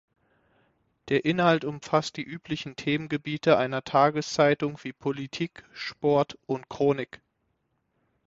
Der 1.09 1.25
Inhalt 1.25 1.63
umfasst 1.63 2.17
die 2.17 2.23
üblichen 2.23 2.75
Themengebiete 2.75 3.55
einer 3.59 3.83
Tageszeitung 3.83 4.79
wie 4.83 4.93
Politik, 4.93 5.63
Sport 5.73 6.39
und 6.47 6.67
Chronik. 6.69 7.21